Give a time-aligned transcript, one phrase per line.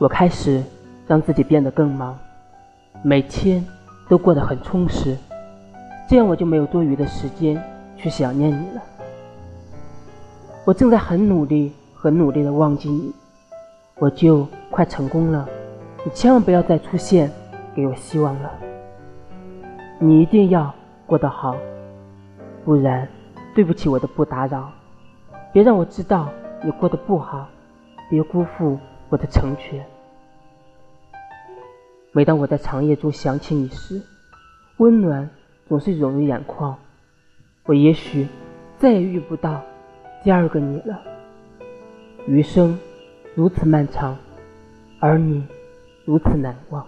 [0.00, 0.62] 我开始
[1.06, 2.18] 让自己变得更忙，
[3.02, 3.62] 每天
[4.08, 5.14] 都过得很充实，
[6.08, 7.62] 这样我就没有多余的时间
[7.98, 8.82] 去想念你了。
[10.64, 13.12] 我正在很努力、很努力的忘记你，
[13.96, 15.46] 我就快成功了。
[16.02, 17.30] 你千万不要再出现，
[17.74, 18.50] 给我希望了。
[19.98, 20.72] 你一定要
[21.04, 21.54] 过得好，
[22.64, 23.06] 不然
[23.54, 24.70] 对不起我的不打扰。
[25.52, 26.30] 别让我知道
[26.64, 27.46] 你过得不好，
[28.08, 28.78] 别辜负
[29.10, 29.84] 我的成全。
[32.12, 34.00] 每当我在长夜中想起你时，
[34.78, 35.28] 温暖
[35.68, 36.76] 总是涌入眼眶。
[37.66, 38.26] 我也许
[38.78, 39.62] 再也遇不到
[40.24, 40.98] 第二个你了。
[42.26, 42.78] 余生
[43.34, 44.16] 如此漫长，
[44.98, 45.44] 而你。
[46.06, 46.84] 如此难忘。